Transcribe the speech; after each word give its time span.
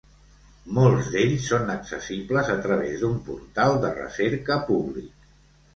Molts 0.77 1.09
d'ells 1.15 1.45
són 1.51 1.69
accessibles 1.73 2.49
a 2.55 2.57
través 2.65 2.99
d'un 3.05 3.21
portal 3.31 3.79
de 3.87 3.95
recerca 4.03 4.63
públic. 4.73 5.35